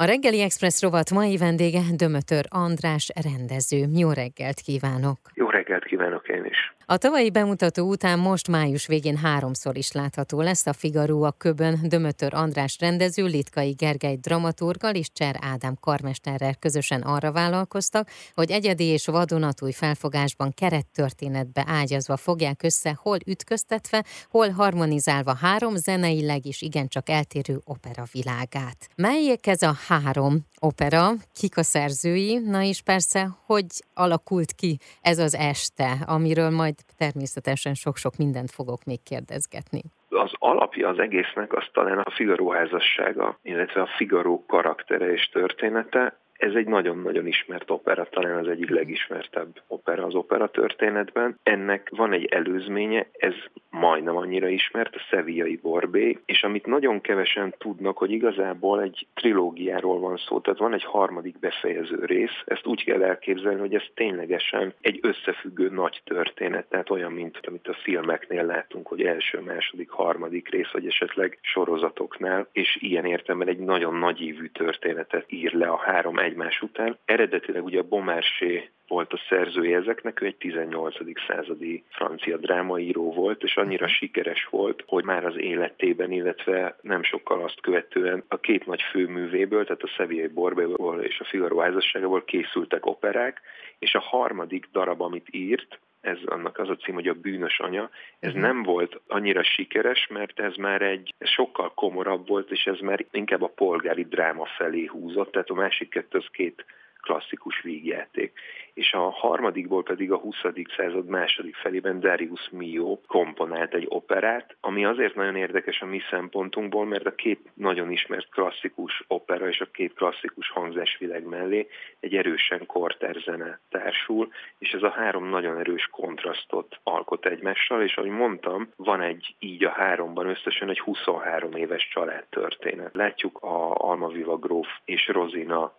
A 0.00 0.04
reggeli 0.04 0.40
Express 0.40 0.82
rovat 0.82 1.10
mai 1.10 1.36
vendége 1.36 1.80
Dömötör 1.96 2.44
András 2.48 3.10
rendező. 3.22 3.86
Jó 3.92 4.10
reggelt 4.10 4.60
kívánok! 4.60 5.18
Jó 5.34 5.48
reggelt 5.48 5.84
kívánok 5.84 6.28
én 6.28 6.44
is! 6.44 6.74
A 6.90 6.96
tavalyi 6.96 7.30
bemutató 7.30 7.88
után 7.88 8.18
most 8.18 8.48
május 8.48 8.86
végén 8.86 9.16
háromszor 9.16 9.76
is 9.76 9.92
látható 9.92 10.40
lesz 10.40 10.66
a 10.66 10.72
Figaro 10.72 11.22
a 11.22 11.30
Köbön. 11.30 11.80
Dömötör 11.82 12.34
András 12.34 12.76
rendező, 12.80 13.24
Litkai 13.24 13.70
Gergely 13.70 14.16
dramaturgal 14.16 14.94
és 14.94 15.12
Cser 15.12 15.36
Ádám 15.40 15.76
karmesterrel 15.80 16.54
közösen 16.54 17.00
arra 17.00 17.32
vállalkoztak, 17.32 18.08
hogy 18.34 18.50
egyedi 18.50 18.84
és 18.84 19.06
vadonatúj 19.06 19.72
felfogásban 19.72 20.52
kerettörténetbe 20.54 21.64
ágyazva 21.66 22.16
fogják 22.16 22.62
össze, 22.62 22.98
hol 23.02 23.18
ütköztetve, 23.26 24.04
hol 24.30 24.48
harmonizálva 24.48 25.34
három 25.34 25.76
zeneileg 25.76 26.46
is 26.46 26.62
igencsak 26.62 27.08
eltérő 27.08 27.60
opera 27.64 28.04
világát. 28.12 28.88
Melyek 28.94 29.46
ez 29.46 29.62
a 29.62 29.76
három 29.86 30.46
opera, 30.58 31.12
kik 31.34 31.56
a 31.56 31.62
szerzői, 31.62 32.38
na 32.38 32.62
és 32.62 32.82
persze, 32.82 33.36
hogy 33.46 33.66
alakult 33.94 34.52
ki 34.52 34.78
ez 35.00 35.18
az 35.18 35.34
este, 35.34 36.04
amiről 36.06 36.50
majd 36.50 36.78
természetesen 36.98 37.74
sok-sok 37.74 38.16
mindent 38.16 38.50
fogok 38.50 38.84
még 38.84 39.02
kérdezgetni 39.02 39.82
az 40.20 40.32
alapja 40.38 40.88
az 40.88 40.98
egésznek 40.98 41.52
az 41.52 41.64
talán 41.72 41.98
a 41.98 42.10
Figaro 42.10 42.50
házassága, 42.50 43.38
illetve 43.42 43.80
a 43.82 43.88
Figaro 43.96 44.44
karaktere 44.46 45.12
és 45.12 45.28
története. 45.28 46.18
Ez 46.40 46.54
egy 46.54 46.66
nagyon-nagyon 46.66 47.26
ismert 47.26 47.70
opera, 47.70 48.04
talán 48.10 48.38
az 48.38 48.48
egyik 48.48 48.70
legismertebb 48.70 49.62
opera 49.66 50.04
az 50.04 50.14
opera 50.14 50.50
történetben. 50.50 51.38
Ennek 51.42 51.88
van 51.96 52.12
egy 52.12 52.24
előzménye, 52.24 53.06
ez 53.12 53.34
majdnem 53.70 54.16
annyira 54.16 54.48
ismert, 54.48 54.94
a 54.94 54.98
Sevillai 54.98 55.56
Borbé, 55.56 56.18
és 56.24 56.42
amit 56.42 56.66
nagyon 56.66 57.00
kevesen 57.00 57.54
tudnak, 57.58 57.98
hogy 57.98 58.10
igazából 58.10 58.82
egy 58.82 59.06
trilógiáról 59.14 60.00
van 60.00 60.16
szó, 60.16 60.40
tehát 60.40 60.58
van 60.58 60.72
egy 60.72 60.84
harmadik 60.84 61.38
befejező 61.38 62.04
rész, 62.04 62.42
ezt 62.44 62.66
úgy 62.66 62.84
kell 62.84 63.02
elképzelni, 63.02 63.60
hogy 63.60 63.74
ez 63.74 63.84
ténylegesen 63.94 64.74
egy 64.80 64.98
összefüggő 65.02 65.68
nagy 65.68 66.00
történet, 66.04 66.68
tehát 66.68 66.90
olyan, 66.90 67.12
mint 67.12 67.38
amit 67.42 67.68
a 67.68 67.78
filmeknél 67.82 68.44
látunk, 68.44 68.86
hogy 68.86 69.02
első, 69.02 69.40
második, 69.40 69.90
harmadik 69.90 70.48
rész, 70.48 70.70
vagy 70.72 70.86
esetleg 70.86 71.38
sorozatoknál, 71.40 72.48
és 72.52 72.78
ilyen 72.80 73.04
értelemben 73.04 73.48
egy 73.48 73.58
nagyon 73.58 73.94
nagyívű 73.94 74.46
történetet 74.46 75.24
ír 75.28 75.52
le 75.52 75.66
a 75.66 75.76
három 75.76 76.18
egymás 76.30 76.62
után. 76.62 76.98
Eredetileg 77.04 77.64
ugye 77.64 77.78
a 77.78 77.88
Bomársé 77.88 78.70
volt 78.88 79.12
a 79.12 79.20
szerzője 79.28 79.76
ezeknek, 79.76 80.20
ő 80.20 80.26
egy 80.26 80.36
18. 80.36 80.94
századi 81.26 81.84
francia 81.88 82.36
drámaíró 82.36 83.12
volt, 83.12 83.42
és 83.42 83.56
annyira 83.56 83.88
sikeres 83.88 84.46
volt, 84.50 84.84
hogy 84.86 85.04
már 85.04 85.24
az 85.24 85.36
életében, 85.36 86.12
illetve 86.12 86.76
nem 86.80 87.02
sokkal 87.02 87.42
azt 87.42 87.60
követően 87.60 88.24
a 88.28 88.36
két 88.36 88.66
nagy 88.66 88.82
főművéből, 88.82 89.64
tehát 89.64 89.82
a 89.82 89.86
Sevillai 89.86 90.26
Borbéból 90.26 91.00
és 91.00 91.20
a 91.20 91.24
Figaro 91.24 91.58
házasságából 91.58 92.24
készültek 92.24 92.86
operák, 92.86 93.40
és 93.78 93.94
a 93.94 94.00
harmadik 94.00 94.68
darab, 94.72 95.00
amit 95.00 95.26
írt, 95.30 95.78
ez 96.00 96.18
annak 96.24 96.58
az 96.58 96.68
a 96.68 96.76
cím, 96.76 96.94
hogy 96.94 97.08
a 97.08 97.14
bűnös 97.14 97.58
anya, 97.60 97.90
ez 98.18 98.28
uh-huh. 98.28 98.44
nem 98.44 98.62
volt 98.62 99.00
annyira 99.06 99.42
sikeres, 99.42 100.06
mert 100.06 100.40
ez 100.40 100.54
már 100.56 100.82
egy 100.82 101.14
ez 101.18 101.28
sokkal 101.28 101.74
komorabb 101.74 102.28
volt, 102.28 102.50
és 102.50 102.64
ez 102.64 102.78
már 102.78 103.04
inkább 103.10 103.42
a 103.42 103.52
polgári 103.54 104.04
dráma 104.04 104.44
felé 104.44 104.84
húzott, 104.84 105.32
tehát 105.32 105.48
a 105.50 105.54
másik 105.54 105.88
kettő 105.88 106.18
az 106.18 106.26
két 106.32 106.64
klasszikus 107.00 107.60
vígjáték. 107.62 108.32
És 108.74 108.92
a 108.92 109.10
harmadikból 109.10 109.82
pedig 109.82 110.12
a 110.12 110.16
20. 110.16 110.36
század 110.76 111.06
második 111.06 111.54
felében 111.54 112.00
Darius 112.00 112.48
Mio 112.50 112.98
komponált 113.06 113.74
egy 113.74 113.86
operát, 113.88 114.56
ami 114.60 114.84
azért 114.84 115.14
nagyon 115.14 115.36
érdekes 115.36 115.80
a 115.80 115.86
mi 115.86 116.00
szempontunkból, 116.10 116.86
mert 116.86 117.06
a 117.06 117.14
két 117.14 117.40
nagyon 117.54 117.90
ismert 117.90 118.28
klasszikus 118.28 119.04
opera 119.06 119.48
és 119.48 119.60
a 119.60 119.70
két 119.72 119.94
klasszikus 119.94 120.50
hangzásvilág 120.50 121.24
mellé 121.24 121.68
egy 122.00 122.14
erősen 122.14 122.66
korterzene 122.66 123.60
társul, 123.68 124.32
és 124.58 124.70
ez 124.72 124.82
a 124.82 124.90
három 124.90 125.28
nagyon 125.28 125.58
erős 125.58 125.88
kontrasztot 125.90 126.78
alkot 126.82 127.26
egymással, 127.26 127.82
és 127.82 127.96
ahogy 127.96 128.10
mondtam, 128.10 128.68
van 128.76 129.00
egy 129.00 129.34
így 129.38 129.64
a 129.64 129.70
háromban 129.70 130.26
összesen 130.26 130.68
egy 130.68 130.80
23 130.80 131.54
éves 131.54 131.88
családtörténet. 131.88 132.94
Látjuk 132.94 133.38
a 133.38 133.74
Almaviva 133.74 134.36
gróf 134.36 134.68
és 134.84 135.08
Rozina 135.08 135.76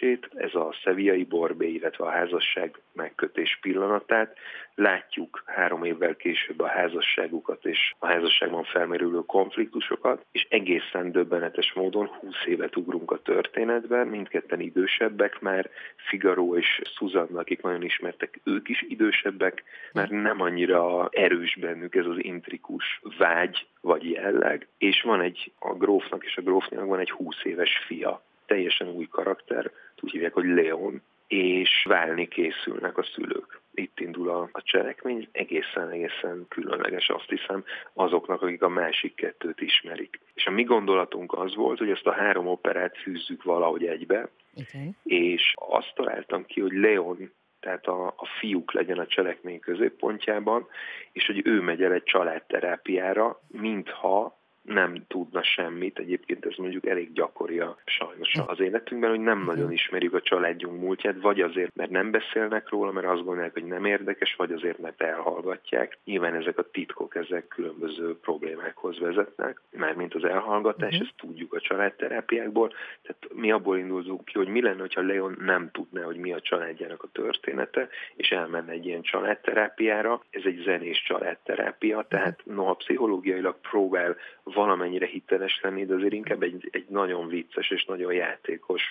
megismerkedését, 0.00 0.28
ez 0.34 0.54
a 0.54 0.74
szeviai 0.84 1.24
borbé, 1.24 1.72
illetve 1.72 2.04
a 2.04 2.10
házasság 2.10 2.80
megkötés 2.92 3.58
pillanatát. 3.60 4.36
Látjuk 4.74 5.42
három 5.46 5.84
évvel 5.84 6.16
később 6.16 6.60
a 6.60 6.66
házasságukat 6.66 7.64
és 7.64 7.94
a 7.98 8.06
házasságban 8.06 8.64
felmerülő 8.64 9.18
konfliktusokat, 9.26 10.24
és 10.32 10.46
egészen 10.50 11.12
döbbenetes 11.12 11.72
módon 11.72 12.06
20 12.06 12.34
évet 12.46 12.76
ugrunk 12.76 13.10
a 13.10 13.22
történetben, 13.22 14.06
mindketten 14.06 14.60
idősebbek 14.60 15.40
már, 15.40 15.70
Figaro 15.96 16.56
és 16.56 16.80
Susanna, 16.96 17.38
akik 17.38 17.62
nagyon 17.62 17.82
ismertek, 17.82 18.40
ők 18.44 18.68
is 18.68 18.84
idősebbek, 18.88 19.62
mert 19.92 20.10
nem 20.10 20.40
annyira 20.40 21.08
erős 21.12 21.56
bennük 21.60 21.94
ez 21.94 22.06
az 22.06 22.16
intrikus 22.18 23.00
vágy 23.18 23.66
vagy 23.80 24.10
jelleg, 24.10 24.66
és 24.78 25.02
van 25.02 25.20
egy, 25.20 25.52
a 25.58 25.74
grófnak 25.74 26.24
és 26.24 26.36
a 26.36 26.42
grófnak 26.42 26.86
van 26.86 26.98
egy 26.98 27.10
20 27.10 27.44
éves 27.44 27.84
fia, 27.86 28.22
teljesen 28.50 28.88
új 28.88 29.06
karakter, 29.10 29.70
úgy 30.00 30.10
hívják, 30.10 30.32
hogy 30.32 30.44
Leon, 30.44 31.02
és 31.26 31.84
válni 31.88 32.28
készülnek 32.28 32.98
a 32.98 33.02
szülők. 33.02 33.60
Itt 33.74 34.00
indul 34.00 34.28
a, 34.30 34.48
a 34.52 34.62
cselekmény, 34.62 35.28
egészen-egészen 35.32 36.46
különleges, 36.48 37.08
azt 37.08 37.28
hiszem, 37.28 37.64
azoknak, 37.92 38.42
akik 38.42 38.62
a 38.62 38.68
másik 38.68 39.14
kettőt 39.14 39.60
ismerik. 39.60 40.20
És 40.34 40.46
a 40.46 40.50
mi 40.50 40.62
gondolatunk 40.62 41.32
az 41.32 41.54
volt, 41.54 41.78
hogy 41.78 41.90
ezt 41.90 42.06
a 42.06 42.12
három 42.12 42.46
operát 42.46 42.98
fűzzük 42.98 43.42
valahogy 43.42 43.84
egybe, 43.86 44.28
okay. 44.54 44.90
és 45.04 45.54
azt 45.54 45.92
találtam 45.94 46.44
ki, 46.44 46.60
hogy 46.60 46.72
Leon 46.72 47.32
tehát 47.60 47.86
a, 47.86 48.06
a 48.06 48.26
fiúk 48.38 48.72
legyen 48.72 48.98
a 48.98 49.06
cselekmény 49.06 49.60
középpontjában, 49.60 50.66
és 51.12 51.26
hogy 51.26 51.40
ő 51.44 51.60
megy 51.60 51.82
el 51.82 51.92
egy 51.92 52.02
családterápiára, 52.02 53.40
mintha 53.48 54.39
nem 54.72 55.04
tudna 55.08 55.42
semmit. 55.42 55.98
Egyébként 55.98 56.46
ez 56.46 56.56
mondjuk 56.56 56.86
elég 56.86 57.12
gyakori 57.12 57.58
a, 57.58 57.76
sajnos 57.84 58.34
az 58.46 58.60
életünkben, 58.60 59.10
hogy 59.10 59.20
nem 59.20 59.38
mhm. 59.38 59.46
nagyon 59.46 59.72
ismerjük 59.72 60.14
a 60.14 60.20
családjunk 60.20 60.80
múltját, 60.80 61.20
vagy 61.20 61.40
azért, 61.40 61.74
mert 61.74 61.90
nem 61.90 62.10
beszélnek 62.10 62.68
róla, 62.68 62.92
mert 62.92 63.06
azt 63.06 63.24
gondolják, 63.24 63.52
hogy 63.52 63.64
nem 63.64 63.84
érdekes, 63.84 64.34
vagy 64.34 64.52
azért, 64.52 64.78
mert 64.78 65.02
elhallgatják. 65.02 65.98
Nyilván 66.04 66.34
ezek 66.34 66.58
a 66.58 66.70
titkok, 66.70 67.14
ezek 67.14 67.48
különböző 67.48 68.18
problémákhoz 68.18 68.98
vezetnek, 68.98 69.60
mint 69.96 70.14
az 70.14 70.24
elhallgatás, 70.24 70.92
uh-huh. 70.92 71.06
ezt 71.06 71.16
tudjuk 71.16 71.54
a 71.54 71.60
családterápiákból. 71.60 72.72
Tehát 73.02 73.28
mi 73.34 73.50
abból 73.50 73.78
indulunk 73.78 74.24
ki, 74.24 74.38
hogy 74.38 74.48
mi 74.48 74.62
lenne, 74.62 74.86
ha 74.94 75.02
Leon 75.02 75.36
nem 75.40 75.70
tudná, 75.72 76.02
hogy 76.02 76.16
mi 76.16 76.32
a 76.32 76.40
családjának 76.40 77.02
a 77.02 77.08
története, 77.12 77.88
és 78.16 78.30
elmenne 78.30 78.72
egy 78.72 78.86
ilyen 78.86 79.02
családterápiára. 79.02 80.22
Ez 80.30 80.42
egy 80.44 80.62
zenés 80.64 81.02
családterápia, 81.02 82.06
tehát 82.08 82.40
noha 82.44 82.74
pszichológiailag 82.74 83.60
próbál 83.60 84.16
valamennyire 84.60 85.06
hiteles 85.06 85.60
lenni, 85.62 85.86
de 85.86 85.94
azért 85.94 86.12
inkább 86.12 86.42
egy, 86.42 86.68
egy 86.70 86.86
nagyon 86.88 87.28
vicces 87.28 87.70
és 87.70 87.84
nagyon 87.84 88.12
játékos 88.12 88.82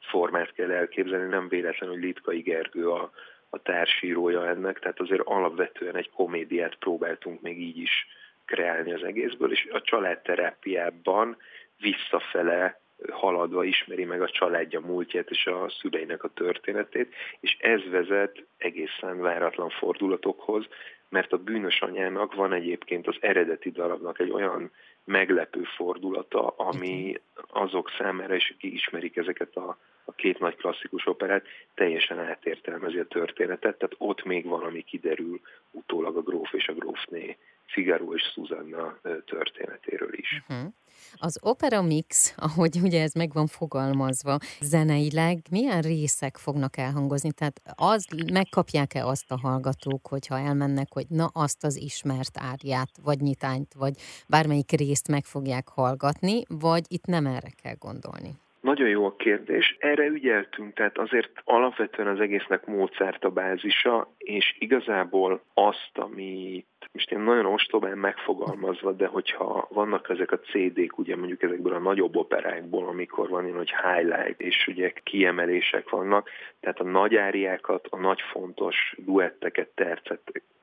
formát 0.00 0.52
kell 0.52 0.70
elképzelni, 0.70 1.28
nem 1.28 1.48
véletlen, 1.48 1.90
hogy 1.90 2.00
Litkai 2.00 2.40
Gergő 2.40 2.90
a, 2.90 3.10
a 3.50 3.62
társírója 3.62 4.48
ennek, 4.48 4.78
tehát 4.78 5.00
azért 5.00 5.22
alapvetően 5.24 5.96
egy 5.96 6.10
komédiát 6.10 6.76
próbáltunk 6.76 7.40
még 7.40 7.60
így 7.60 7.78
is 7.78 8.06
kreálni 8.44 8.92
az 8.92 9.02
egészből, 9.02 9.52
és 9.52 9.68
a 9.72 9.80
családterápiában 9.80 11.36
visszafele 11.80 12.80
haladva 13.10 13.64
ismeri 13.64 14.04
meg 14.04 14.22
a 14.22 14.28
családja 14.28 14.80
múltját 14.80 15.30
és 15.30 15.46
a 15.46 15.68
szüleinek 15.80 16.24
a 16.24 16.32
történetét, 16.34 17.14
és 17.40 17.56
ez 17.60 17.80
vezet 17.90 18.44
egészen 18.56 19.20
váratlan 19.20 19.70
fordulatokhoz, 19.70 20.66
mert 21.08 21.32
a 21.32 21.36
bűnös 21.36 21.80
anyának 21.80 22.34
van 22.34 22.52
egyébként 22.52 23.06
az 23.06 23.16
eredeti 23.20 23.70
darabnak 23.70 24.18
egy 24.18 24.30
olyan 24.30 24.70
meglepő 25.08 25.62
fordulata, 25.62 26.46
ami 26.46 27.20
azok 27.48 27.90
számára, 27.98 28.34
és 28.34 28.54
ki 28.58 28.72
ismerik 28.72 29.16
ezeket 29.16 29.56
a, 29.56 29.78
a 30.04 30.12
két 30.12 30.38
nagy 30.38 30.56
klasszikus 30.56 31.06
operát, 31.06 31.44
teljesen 31.74 32.18
átértelmezi 32.18 32.98
a 32.98 33.06
történetet, 33.06 33.78
tehát 33.78 33.94
ott 33.98 34.24
még 34.24 34.46
valami 34.46 34.82
kiderül 34.82 35.40
utólag 35.70 36.16
a 36.16 36.22
gróf 36.22 36.52
és 36.52 36.68
a 36.68 36.72
grófné 36.72 37.36
Figaro 37.66 38.14
és 38.14 38.22
Susanna 38.22 38.98
történetéről 39.24 40.14
is. 40.14 40.42
Uh-huh. 40.48 40.72
Az 41.14 41.38
opera 41.42 41.82
mix, 41.82 42.34
ahogy 42.36 42.78
ugye 42.82 43.02
ez 43.02 43.12
meg 43.12 43.32
van 43.32 43.46
fogalmazva, 43.46 44.38
zeneileg 44.60 45.38
milyen 45.50 45.80
részek 45.80 46.36
fognak 46.36 46.76
elhangozni? 46.76 47.32
Tehát 47.32 47.60
az, 47.74 48.06
megkapják-e 48.32 49.06
azt 49.06 49.30
a 49.30 49.38
hallgatók, 49.38 50.06
hogyha 50.06 50.38
elmennek, 50.38 50.86
hogy 50.92 51.06
na 51.08 51.26
azt 51.32 51.64
az 51.64 51.76
ismert 51.76 52.38
árját, 52.50 52.90
vagy 53.04 53.20
nyitányt, 53.20 53.74
vagy 53.74 53.94
bármelyik 54.28 54.70
részt 54.70 55.08
meg 55.08 55.24
fogják 55.24 55.68
hallgatni, 55.68 56.42
vagy 56.48 56.84
itt 56.88 57.04
nem 57.04 57.26
erre 57.26 57.50
kell 57.62 57.74
gondolni? 57.78 58.30
Nagyon 58.60 58.88
jó 58.88 59.06
a 59.06 59.16
kérdés. 59.16 59.76
Erre 59.78 60.06
ügyeltünk, 60.06 60.74
tehát 60.74 60.98
azért 60.98 61.30
alapvetően 61.44 62.08
az 62.08 62.20
egésznek 62.20 62.66
Mozart 62.66 63.24
a 63.24 63.30
bázisa, 63.30 64.14
és 64.18 64.56
igazából 64.58 65.42
azt, 65.54 65.92
amit 65.92 66.66
most 66.92 67.10
én 67.12 67.20
nagyon 67.20 67.46
ostobán 67.46 67.98
megfogalmazva, 67.98 68.92
de 68.92 69.06
hogyha 69.06 69.68
vannak 69.70 70.08
ezek 70.08 70.32
a 70.32 70.38
CD-k, 70.38 70.98
ugye 70.98 71.16
mondjuk 71.16 71.42
ezekből 71.42 71.74
a 71.74 71.78
nagyobb 71.78 72.16
operákból, 72.16 72.88
amikor 72.88 73.28
van 73.28 73.44
ilyen, 73.44 73.56
hogy 73.56 73.72
highlight, 73.82 74.40
és 74.40 74.66
ugye 74.66 74.92
kiemelések 75.02 75.90
vannak, 75.90 76.30
tehát 76.60 76.80
a 76.80 76.84
nagy 76.84 77.16
áriákat, 77.16 77.86
a 77.90 77.96
nagy 77.96 78.20
fontos 78.20 78.94
duetteket, 78.98 79.68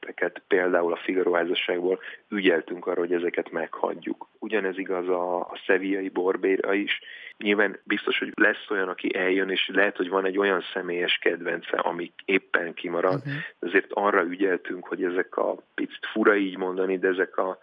terceteket, 0.06 0.42
például 0.48 0.94
a 0.94 1.00
Figaro 1.04 1.32
házasságból 1.32 2.00
ügyeltünk 2.30 2.88
arra, 2.88 3.00
hogy 3.00 3.14
ezeket 3.14 3.52
meghagyjuk. 3.52 4.28
Ugyanez 4.40 4.78
igaz 4.78 5.08
a, 5.10 5.40
a 5.40 5.60
szeviai 5.66 6.10
borbéra 6.10 6.74
is. 6.74 7.02
Nyilván 7.38 7.80
biztos, 7.84 8.20
hogy 8.20 8.32
lesz 8.36 8.70
olyan, 8.70 8.90
aki 8.90 9.16
eljön, 9.16 9.50
és 9.50 9.70
lehet, 9.74 9.98
hogy 9.98 10.10
van 10.10 10.26
egy 10.26 10.38
olyan 10.38 10.64
személyes 10.74 11.18
kedvence, 11.18 11.78
ami 11.78 12.12
éppen 12.26 12.74
kimarad. 12.74 13.16
Uh-huh. 13.16 13.34
Ezért 13.60 13.92
arra 13.94 14.24
ügyeltünk, 14.24 14.88
hogy 14.88 15.04
ezek 15.04 15.38
a 15.38 15.56
picit 15.76 16.06
fura 16.12 16.36
így 16.36 16.58
mondani, 16.58 16.98
de 16.98 17.08
ezek 17.08 17.38
a 17.38 17.58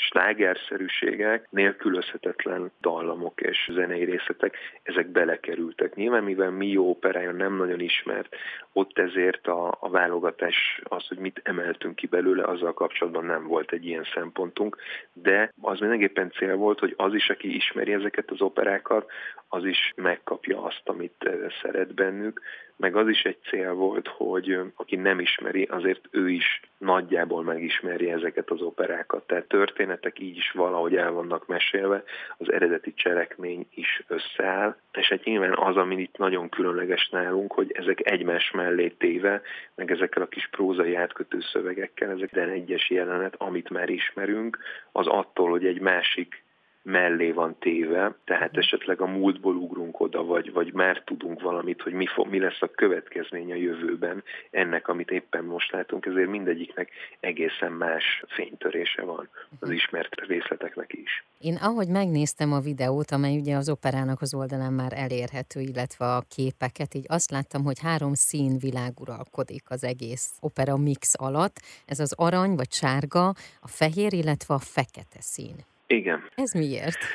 slágerszerűségek, 0.00 1.46
nélkülözhetetlen 1.50 2.70
dallamok 2.80 3.40
és 3.40 3.70
zenei 3.72 4.04
részletek, 4.04 4.56
ezek 4.82 5.06
belekerültek. 5.06 5.94
Nyilván, 5.94 6.24
mivel 6.24 6.50
mi 6.50 6.68
jó 6.68 6.90
operája 6.90 7.32
nem 7.32 7.56
nagyon 7.56 7.80
ismert, 7.80 8.36
ott 8.72 8.98
ezért 8.98 9.46
a, 9.46 9.76
a 9.80 9.88
válogatás, 9.88 10.80
az, 10.84 11.06
hogy 11.06 11.18
mit 11.18 11.40
emeltünk 11.44 11.94
ki 11.94 12.06
belőle, 12.06 12.44
azzal 12.44 12.74
kapcsolatban 12.74 13.24
nem 13.24 13.46
volt 13.46 13.72
egy 13.72 13.86
ilyen 13.86 14.06
szempontunk, 14.14 14.76
de 15.12 15.52
az 15.60 15.78
mindenképpen 15.78 16.30
cél 16.30 16.56
volt, 16.56 16.78
hogy 16.78 16.94
az 16.96 17.14
is, 17.14 17.30
aki 17.30 17.54
ismeri 17.54 17.92
ezeket 17.92 18.30
az 18.30 18.40
operákat, 18.40 19.10
az 19.48 19.64
is 19.64 19.92
megkapja 19.96 20.62
azt, 20.62 20.82
amit 20.84 21.30
szeret 21.62 21.94
bennük, 21.94 22.40
meg 22.76 22.96
az 22.96 23.08
is 23.08 23.22
egy 23.22 23.38
cél 23.48 23.72
volt, 23.72 24.08
hogy 24.08 24.58
aki 24.74 24.96
nem 24.96 25.20
ismeri, 25.20 25.62
azért 25.62 26.08
ő 26.10 26.30
is 26.30 26.60
nagyjából 26.78 27.42
megismeri 27.42 28.10
ezeket 28.10 28.50
az 28.50 28.60
operákat. 28.60 29.26
Tehát 29.26 29.44
történetek 29.44 30.18
így 30.18 30.36
is 30.36 30.50
valahogy 30.50 30.96
el 30.96 31.12
vannak 31.12 31.46
mesélve, 31.46 32.02
az 32.36 32.52
eredeti 32.52 32.94
cselekmény 32.94 33.66
is 33.74 34.02
összeáll, 34.06 34.76
és 34.92 35.08
egy 35.08 35.20
nyilván 35.24 35.58
az, 35.58 35.76
ami 35.76 35.96
itt 35.96 36.16
nagyon 36.16 36.48
különleges 36.48 37.08
nálunk, 37.08 37.52
hogy 37.52 37.72
ezek 37.72 38.10
egymás 38.10 38.50
mellé 38.50 38.88
téve, 38.88 39.42
meg 39.74 39.90
ezekkel 39.90 40.22
a 40.22 40.28
kis 40.28 40.48
prózai 40.48 40.94
átkötő 40.94 41.40
szövegekkel, 41.40 42.10
ezek 42.10 42.36
egyes 42.36 42.90
jelenet, 42.90 43.34
amit 43.38 43.70
már 43.70 43.88
ismerünk, 43.88 44.58
az 44.92 45.06
attól, 45.06 45.50
hogy 45.50 45.66
egy 45.66 45.80
másik 45.80 46.44
mellé 46.86 47.30
van 47.30 47.56
téve, 47.58 48.16
tehát 48.24 48.50
mhm. 48.50 48.58
esetleg 48.58 49.00
a 49.00 49.06
múltból 49.06 49.54
ugrunk 49.54 50.00
oda, 50.00 50.24
vagy, 50.24 50.52
vagy 50.52 50.72
már 50.72 51.02
tudunk 51.04 51.40
valamit, 51.40 51.82
hogy 51.82 51.92
mi, 51.92 52.06
fog, 52.06 52.28
mi 52.28 52.38
lesz 52.38 52.62
a 52.62 52.70
következmény 52.70 53.52
a 53.52 53.54
jövőben 53.54 54.22
ennek, 54.50 54.88
amit 54.88 55.10
éppen 55.10 55.44
most 55.44 55.72
látunk, 55.72 56.06
ezért 56.06 56.28
mindegyiknek 56.28 56.90
egészen 57.20 57.72
más 57.72 58.24
fénytörése 58.28 59.02
van 59.02 59.28
az 59.60 59.68
mhm. 59.68 59.76
ismert 59.76 60.20
részleteknek 60.26 60.92
is. 60.92 61.24
Én 61.38 61.56
ahogy 61.60 61.88
megnéztem 61.88 62.52
a 62.52 62.60
videót, 62.60 63.10
amely 63.10 63.38
ugye 63.38 63.56
az 63.56 63.68
operának 63.68 64.20
az 64.20 64.34
oldalán 64.34 64.72
már 64.72 64.92
elérhető, 64.94 65.60
illetve 65.60 66.04
a 66.04 66.22
képeket, 66.36 66.94
így 66.94 67.06
azt 67.08 67.30
láttam, 67.30 67.64
hogy 67.64 67.78
három 67.80 68.14
szín 68.14 68.58
világ 68.58 68.92
uralkodik 69.00 69.62
az 69.68 69.84
egész 69.84 70.36
opera 70.40 70.76
mix 70.76 71.14
alatt. 71.18 71.56
Ez 71.86 72.00
az 72.00 72.12
arany 72.16 72.54
vagy 72.54 72.72
sárga, 72.72 73.28
a 73.60 73.68
fehér, 73.68 74.12
illetve 74.12 74.54
a 74.54 74.58
fekete 74.58 75.20
szín. 75.20 75.74
Igen. 75.86 76.24
Ez 76.34 76.52
miért? 76.52 76.98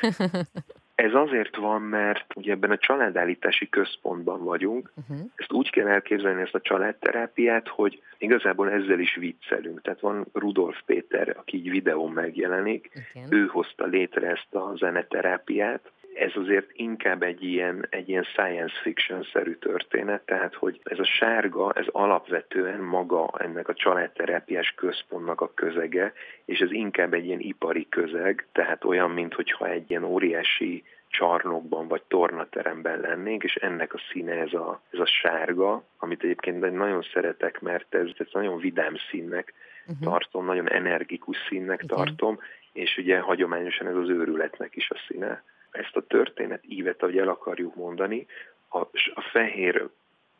Ez 0.94 1.14
azért 1.14 1.56
van, 1.56 1.82
mert 1.82 2.24
ugye 2.34 2.52
ebben 2.52 2.70
a 2.70 2.78
családállítási 2.78 3.68
központban 3.68 4.44
vagyunk. 4.44 4.92
Uh-huh. 4.96 5.26
Ezt 5.36 5.52
úgy 5.52 5.70
kell 5.70 5.86
elképzelni, 5.86 6.40
ezt 6.42 6.54
a 6.54 6.60
családterápiát, 6.60 7.68
hogy 7.68 8.02
igazából 8.18 8.70
ezzel 8.70 8.98
is 8.98 9.14
viccelünk. 9.14 9.82
Tehát 9.82 10.00
van 10.00 10.26
Rudolf 10.32 10.76
Péter, 10.86 11.34
aki 11.38 11.56
így 11.56 11.70
videón 11.70 12.12
megjelenik, 12.12 12.90
Igen. 13.14 13.26
ő 13.30 13.46
hozta 13.46 13.84
létre 13.84 14.30
ezt 14.30 14.54
a 14.54 14.72
zeneterápiát, 14.76 15.90
ez 16.14 16.32
azért 16.34 16.70
inkább 16.72 17.22
egy 17.22 17.42
ilyen, 17.42 17.86
egy 17.90 18.08
ilyen 18.08 18.22
science 18.22 18.74
fiction-szerű 18.82 19.54
történet, 19.54 20.22
tehát 20.22 20.54
hogy 20.54 20.80
ez 20.82 20.98
a 20.98 21.04
sárga, 21.04 21.72
ez 21.72 21.86
alapvetően 21.92 22.80
maga 22.80 23.30
ennek 23.38 23.68
a 23.68 23.74
családterápiás 23.74 24.74
központnak 24.76 25.40
a 25.40 25.54
közege, 25.54 26.12
és 26.44 26.58
ez 26.58 26.72
inkább 26.72 27.12
egy 27.14 27.24
ilyen 27.24 27.40
ipari 27.40 27.86
közeg, 27.88 28.46
tehát 28.52 28.84
olyan, 28.84 29.10
mintha 29.10 29.68
egy 29.68 29.90
ilyen 29.90 30.04
óriási 30.04 30.84
csarnokban 31.08 31.88
vagy 31.88 32.02
tornateremben 32.02 33.00
lennénk, 33.00 33.44
és 33.44 33.54
ennek 33.54 33.94
a 33.94 34.00
színe 34.12 34.32
ez 34.32 34.52
a, 34.52 34.82
ez 34.90 34.98
a 34.98 35.06
sárga, 35.06 35.84
amit 35.98 36.22
egyébként 36.22 36.60
nagyon 36.60 37.06
szeretek, 37.12 37.60
mert 37.60 37.94
ez, 37.94 38.08
ez 38.16 38.26
nagyon 38.32 38.58
vidám 38.58 38.94
színnek 39.10 39.54
uh-huh. 39.86 40.04
tartom, 40.04 40.44
nagyon 40.44 40.70
energikus 40.70 41.36
színnek 41.48 41.80
uh-huh. 41.82 41.98
tartom, 41.98 42.38
és 42.72 42.96
ugye 42.96 43.18
hagyományosan 43.18 43.86
ez 43.86 43.96
az 43.96 44.08
őrületnek 44.08 44.76
is 44.76 44.90
a 44.90 44.96
színe 45.08 45.42
ezt 45.72 45.96
a 45.96 46.06
történet 46.06 46.62
ívet, 46.68 47.02
ahogy 47.02 47.18
el 47.18 47.28
akarjuk 47.28 47.74
mondani, 47.74 48.26
a, 48.68 48.78
a 49.14 49.20
fehér 49.32 49.88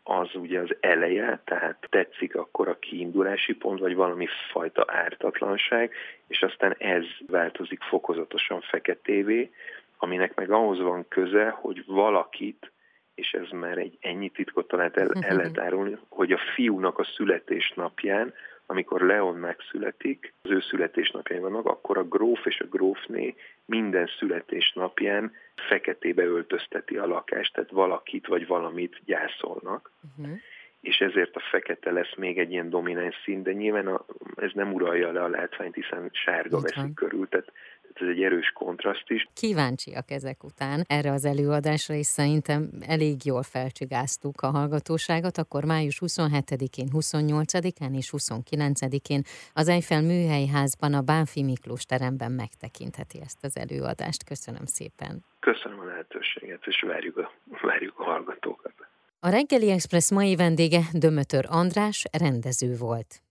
az 0.02 0.34
ugye 0.34 0.60
az 0.60 0.76
eleje, 0.80 1.40
tehát 1.44 1.86
tetszik 1.90 2.36
akkor 2.36 2.68
a 2.68 2.78
kiindulási 2.78 3.54
pont, 3.54 3.80
vagy 3.80 3.94
valami 3.94 4.26
fajta 4.50 4.84
ártatlanság, 4.86 5.94
és 6.26 6.42
aztán 6.42 6.74
ez 6.78 7.04
változik 7.26 7.82
fokozatosan 7.82 8.60
feketévé, 8.60 9.50
aminek 9.98 10.34
meg 10.34 10.50
ahhoz 10.50 10.80
van 10.80 11.08
köze, 11.08 11.48
hogy 11.48 11.84
valakit, 11.86 12.72
és 13.14 13.32
ez 13.32 13.48
már 13.50 13.78
egy 13.78 13.98
ennyi 14.00 14.28
titkot 14.28 14.68
talált 14.68 14.96
el, 14.96 15.10
el 15.20 15.36
lehet 15.36 15.58
árulni, 15.66 15.96
hogy 16.08 16.32
a 16.32 16.40
fiúnak 16.54 16.98
a 16.98 17.04
születésnapján 17.04 18.34
amikor 18.72 19.00
Leon 19.00 19.36
megszületik, 19.36 20.34
az 20.42 20.50
ő 20.50 20.60
születésnapjai 20.60 21.38
vannak, 21.38 21.66
akkor 21.66 21.98
a 21.98 22.08
gróf 22.08 22.46
és 22.46 22.60
a 22.60 22.66
grófné 22.70 23.34
minden 23.64 24.08
születésnapján 24.18 25.32
feketébe 25.68 26.24
öltözteti 26.24 26.96
a 26.96 27.06
lakást, 27.06 27.54
tehát 27.54 27.70
valakit 27.70 28.26
vagy 28.26 28.46
valamit 28.46 29.00
gyászolnak. 29.04 29.92
Uh-huh 30.18 30.38
és 30.82 30.98
ezért 30.98 31.36
a 31.36 31.40
fekete 31.50 31.90
lesz 31.90 32.14
még 32.16 32.38
egy 32.38 32.50
ilyen 32.50 32.70
domináns 32.70 33.14
szín, 33.24 33.42
de 33.42 33.52
nyilván 33.52 33.86
a, 33.86 34.04
ez 34.36 34.50
nem 34.54 34.72
uralja 34.72 35.12
le 35.12 35.22
a 35.22 35.28
látványt, 35.28 35.74
hiszen 35.74 36.10
sárga 36.12 36.60
veszik 36.60 36.94
körül, 36.94 37.28
tehát 37.28 37.52
ez 38.00 38.08
egy 38.08 38.22
erős 38.22 38.50
kontraszt 38.54 39.04
is. 39.10 39.28
Kíváncsiak 39.34 40.10
ezek 40.10 40.44
után 40.44 40.84
erre 40.88 41.12
az 41.12 41.24
előadásra, 41.24 41.94
és 41.94 42.06
szerintem 42.06 42.70
elég 42.86 43.24
jól 43.24 43.42
felcsigáztuk 43.42 44.40
a 44.40 44.46
hallgatóságot, 44.46 45.38
akkor 45.38 45.64
május 45.64 45.98
27-én, 46.06 46.88
28-án 46.92 47.96
és 47.96 48.12
29-én 48.16 49.22
az 49.54 49.68
Eiffel 49.68 50.02
Műhelyházban 50.02 50.94
a 50.94 51.00
Bánfi 51.00 51.42
Miklós 51.42 51.84
teremben 51.84 52.32
megtekintheti 52.32 53.18
ezt 53.20 53.44
az 53.44 53.56
előadást. 53.56 54.24
Köszönöm 54.24 54.64
szépen. 54.64 55.24
Köszönöm 55.40 55.78
a 55.78 55.84
lehetőséget, 55.84 56.66
és 56.66 56.84
várjuk 56.86 57.16
a, 57.16 57.32
várjuk 57.62 57.98
a 57.98 58.04
hallgatókat. 58.04 58.72
A 59.20 59.28
reggeli 59.28 59.70
express 59.70 60.10
mai 60.10 60.36
vendége 60.36 60.80
Dömötör 60.92 61.44
András 61.48 62.04
rendező 62.18 62.76
volt. 62.76 63.22